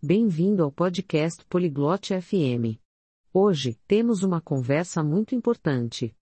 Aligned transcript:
Bem-vindo 0.00 0.62
ao 0.62 0.70
podcast 0.70 1.44
Poliglote 1.46 2.14
FM. 2.20 2.78
Hoje, 3.32 3.74
temos 3.84 4.22
uma 4.22 4.40
conversa 4.40 5.02
muito 5.02 5.34
importante. 5.34 6.16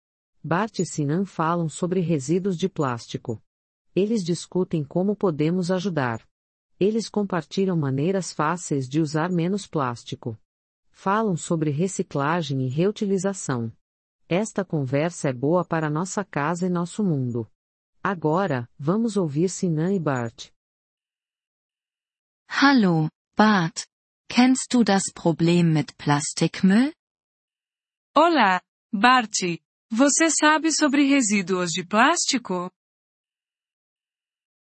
Bart 0.43 0.77
e 0.77 0.85
Sinan 0.85 1.25
falam 1.25 1.67
sobre 1.67 1.99
resíduos 1.99 2.55
de 2.55 2.69
plástico. 2.69 3.41
Eles 3.95 4.23
discutem 4.23 4.83
como 4.83 5.15
podemos 5.15 5.71
ajudar. 5.71 6.23
Eles 6.79 7.09
compartilham 7.09 7.75
maneiras 7.75 8.31
fáceis 8.31 8.87
de 8.87 9.01
usar 9.01 9.31
menos 9.31 9.65
plástico. 9.65 10.39
Falam 10.91 11.35
sobre 11.35 11.71
reciclagem 11.71 12.67
e 12.67 12.69
reutilização. 12.69 13.75
Esta 14.29 14.63
conversa 14.63 15.29
é 15.29 15.33
boa 15.33 15.65
para 15.65 15.89
nossa 15.89 16.23
casa 16.23 16.67
e 16.67 16.69
nosso 16.69 17.03
mundo. 17.03 17.49
Agora, 18.03 18.69
vamos 18.77 19.17
ouvir 19.17 19.49
Sinan 19.49 19.95
e 19.95 19.99
Bart. 19.99 20.51
Hallo, 22.47 23.09
Bart. 23.35 23.87
Kennst 24.29 24.73
du 24.73 24.83
das 24.83 25.11
Problem 25.13 25.73
mit 25.73 25.97
Plastikmüll? 25.97 26.93
Olá, 28.15 28.61
Bart. 28.91 29.59
Você 29.91 30.29
sabe 30.29 30.71
sobre 30.71 31.07
resíduos 31.07 31.71
de 31.71 31.83
plástico? 31.83 32.71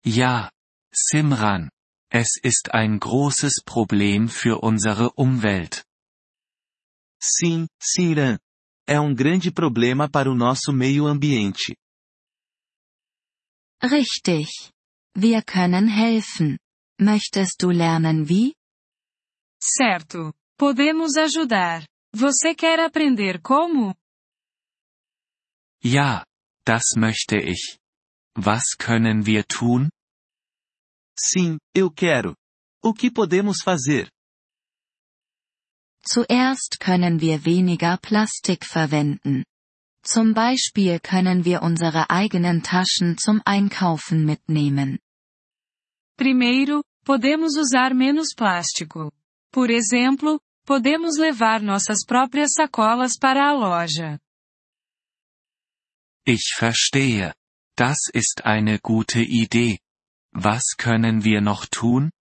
Ja, 0.06 0.52
Simran. 0.94 1.70
Es 2.12 2.38
ist 2.44 2.74
ein 2.74 3.00
großes 3.00 3.64
Problem 3.66 4.28
für 4.28 4.60
unsere 4.64 5.12
Umwelt. 5.16 5.84
Sim, 7.20 7.68
Simran. 7.82 8.40
É 8.88 9.00
um 9.00 9.16
grande 9.16 9.52
problema 9.52 10.10
para 10.10 10.30
o 10.30 10.36
nosso 10.36 10.72
meio 10.72 11.08
ambiente. 11.08 11.76
Richtig. 13.84 14.72
Wir 15.16 15.42
können 15.44 15.88
helfen. 15.88 16.60
Möchtest 17.02 17.64
du 17.64 17.72
lernen 17.72 18.30
wie? 18.30 18.54
Certo. 19.60 20.34
Podemos 20.56 21.18
ajudar. 21.18 21.84
Você 22.14 22.54
quer 22.54 22.80
aprender 22.80 23.42
como? 23.42 23.96
Ja, 25.84 26.24
das 26.64 26.96
möchte 26.96 27.38
ich. 27.38 27.80
Was 28.36 28.78
können 28.78 29.26
wir 29.26 29.48
tun? 29.48 29.90
Sim, 31.18 31.58
eu 31.76 31.90
quero. 31.90 32.36
O 32.84 32.94
que 32.94 33.10
podemos 33.10 33.64
fazer? 33.64 34.08
Zuerst 36.04 36.80
können 36.80 37.20
wir 37.20 37.46
weniger 37.46 37.98
Plastik 37.98 38.64
verwenden. 38.64 39.44
Zum 40.04 40.34
Beispiel 40.36 41.00
können 41.00 41.46
wir 41.46 41.64
unsere 41.64 42.12
eigenen 42.12 42.62
Taschen 42.62 43.18
zum 43.18 43.42
Einkaufen 43.46 44.24
mitnehmen. 44.24 45.00
Primeiro, 46.18 46.84
podemos 47.04 47.56
usar 47.58 47.94
menos 47.94 48.34
plástico. 48.36 49.12
Por 49.52 49.70
exemplo, 49.70 50.40
podemos 50.66 51.18
levar 51.18 51.62
nossas 51.62 52.06
próprias 52.06 52.54
sacolas 52.54 53.18
para 53.20 53.50
a 53.50 53.54
loja. 53.54 54.20
Ich 56.26 56.56
verstehe. 56.58 57.34
Das 57.76 58.10
ist 58.14 58.46
eine 58.46 58.80
gute 58.80 59.22
Idee. 59.22 59.80
Was 60.34 60.76
können 60.78 61.24
wir 61.24 61.42
noch 61.42 61.68
tun? 61.68 62.12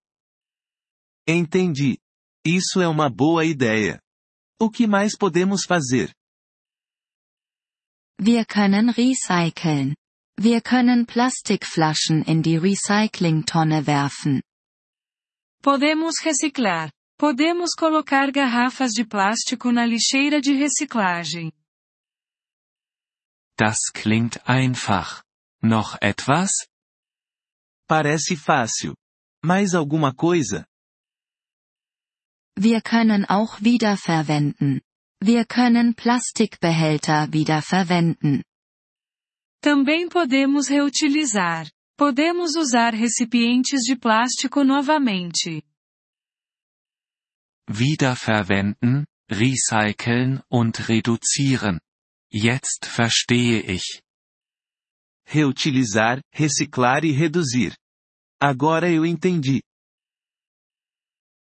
Entendi. 1.26 1.98
Isso 2.44 2.80
é 2.80 2.88
uma 2.88 3.10
boa 3.10 3.44
ideia. 3.44 4.00
O 4.58 4.70
que 4.70 4.86
mais 4.86 5.16
podemos 5.16 5.64
fazer? 5.64 6.12
Wir 8.18 8.44
können 8.46 8.90
recyceln. 8.90 9.94
Wir 10.38 10.60
können 10.62 11.06
Plastikflaschen 11.06 12.22
in 12.24 12.42
die 12.42 12.56
Recyclingtonne 12.56 13.86
werfen. 13.86 14.42
Podemos 15.62 16.14
reciclar. 16.22 16.90
Podemos 17.18 17.74
colocar 17.74 18.32
garrafas 18.32 18.92
de 18.92 19.04
plástico 19.04 19.70
na 19.70 19.84
lixeira 19.84 20.40
de 20.40 20.54
reciclagem. 20.54 21.52
Das 23.58 23.78
klingt 23.92 24.40
einfach. 24.46 25.22
Noch 25.62 25.98
etwas? 26.00 26.50
Parece 27.86 28.36
fácil. 28.36 28.94
Mais 29.44 29.74
alguma 29.74 30.14
coisa? 30.14 30.64
Wir 32.56 32.80
können 32.80 33.26
auch 33.26 33.60
wiederverwenden. 33.60 34.80
Wir 35.22 35.44
können 35.44 35.94
Plastikbehälter 35.94 37.30
wiederverwenden. 37.32 38.42
Também 39.62 40.08
podemos 40.08 40.70
reutilizar. 40.70 41.70
Podemos 42.00 42.56
usar 42.56 42.94
recipientes 42.94 43.82
de 43.82 43.94
plástico 43.94 44.64
novamente. 44.64 45.62
Wiederverwenden, 47.68 49.04
recyceln 49.30 50.42
und 50.50 50.88
reduzieren. 50.88 51.78
Jetzt 52.32 52.86
verstehe 52.86 53.60
ich. 53.70 54.00
Reutilizar, 55.28 56.22
reciclar 56.34 57.04
e 57.04 57.12
reduzir. 57.12 57.76
Agora 58.40 58.90
eu 58.90 59.04
entendi. 59.04 59.60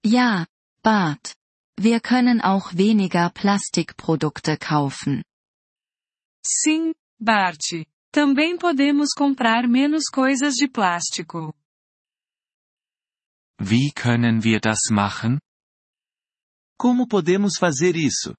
Ja, 0.06 0.46
Bart. 0.84 1.34
Wir 1.80 2.00
können 2.00 2.42
auch 2.42 2.76
weniger 2.76 3.32
Plastikprodukte 3.32 4.60
kaufen. 4.60 5.24
Sim, 6.46 6.94
Bart. 7.18 7.88
Também 8.14 8.56
podemos 8.56 9.10
comprar 9.18 9.68
menos 9.68 10.04
coisas 10.08 10.54
de 10.54 10.68
plástico. 10.68 11.52
Wie 13.60 13.92
können 13.92 14.40
wir 14.44 14.60
das 14.62 14.82
machen? 14.92 15.40
Como 16.78 17.08
podemos 17.08 17.58
fazer 17.58 17.96
isso? 17.96 18.36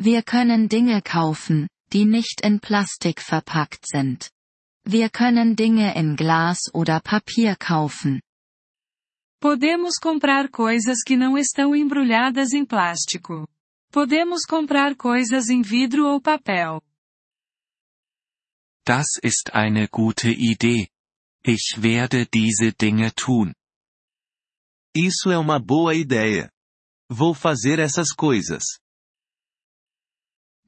Wir 0.00 0.24
können 0.24 0.68
Dinge 0.68 1.00
kaufen, 1.00 1.68
die 1.92 2.04
nicht 2.04 2.40
in 2.44 2.58
Plastik 2.58 3.22
verpackt 3.22 3.86
sind. 3.86 4.32
Wir 4.84 5.08
können 5.08 5.54
Dinge 5.54 5.94
in 5.94 6.16
Glas 6.16 6.58
oder 6.74 7.00
Papier 7.00 7.54
kaufen. 7.54 8.20
Podemos 9.40 10.00
comprar 10.02 10.48
coisas 10.50 11.04
que 11.06 11.16
não 11.16 11.38
estão 11.38 11.72
embrulhadas 11.72 12.52
em 12.52 12.64
plástico. 12.64 13.46
Podemos 13.92 14.44
comprar 14.44 14.96
coisas 14.96 15.48
em 15.48 15.62
vidro 15.62 16.04
ou 16.08 16.20
papel. 16.20 16.82
Das 18.86 19.18
ist 19.20 19.52
eine 19.52 19.88
gute 19.88 20.30
Idee. 20.30 20.88
Ich 21.42 21.78
werde 21.82 22.26
diese 22.26 22.72
Dinge 22.72 23.12
tun. 23.14 23.52
Isso 24.94 25.30
é 25.30 25.36
uma 25.36 25.58
boa 25.58 25.92
ideia. 25.92 26.50
Vou 27.10 27.34
fazer 27.34 27.80
essas 27.80 28.12
coisas. 28.14 28.78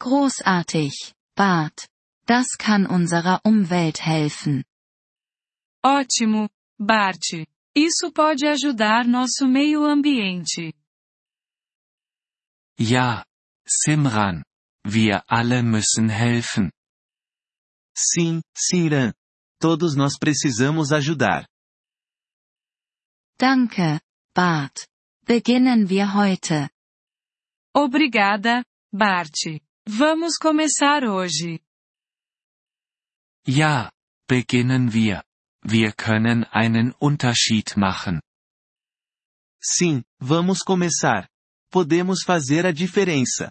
Großartig, 0.01 1.15
Bart. 1.37 1.89
Das 2.27 2.57
kann 2.59 2.87
unserer 2.87 3.41
Umwelt 3.45 4.01
helfen. 4.05 4.65
Ótimo, 5.85 6.49
Bart. 6.79 7.47
Isso 7.75 8.13
pode 8.13 8.47
ajudar 8.47 9.07
nosso 9.07 9.47
meio 9.47 9.85
ambiente. 9.87 10.75
Ja, 12.79 13.25
Simran. 13.67 14.45
Wir 14.85 15.23
alle 15.29 15.63
müssen 15.63 16.09
helfen. 16.09 16.73
Sim, 17.99 18.41
Simran. 18.57 19.13
Todos 19.61 19.97
nós 19.97 20.17
precisamos 20.17 20.93
ajudar. 20.93 21.49
Danke, 23.41 24.01
Bart. 24.35 24.87
Beginnen 25.27 25.89
wir 25.89 26.15
heute. 26.15 26.71
Obrigada, 27.75 28.65
Bart. 28.93 29.35
Vamos 29.89 30.39
começar 30.39 31.05
hoje. 31.05 31.61
Ja, 33.47 33.91
beginnen 34.29 34.93
wir. 34.93 35.25
Wir 35.65 35.93
können 35.93 36.45
einen 36.53 36.95
Unterschied 37.01 37.77
machen. 37.77 38.21
Sim, 39.61 40.05
vamos 40.21 40.63
começar. 40.63 41.29
Podemos 41.71 42.23
fazer 42.25 42.65
a 42.65 42.73
diferença. 42.73 43.51